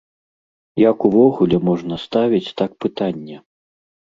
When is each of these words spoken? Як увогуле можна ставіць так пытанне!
Як 0.89 0.97
увогуле 1.09 1.59
можна 1.69 1.95
ставіць 2.07 2.53
так 2.63 2.71
пытанне! 2.87 3.37